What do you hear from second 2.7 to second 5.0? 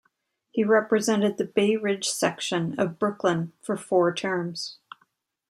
of Brooklyn for four terms.